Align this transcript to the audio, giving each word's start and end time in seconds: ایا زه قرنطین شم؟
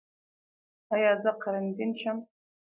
ایا 0.93 1.11
زه 1.23 1.31
قرنطین 1.41 1.91
شم؟ 1.99 2.17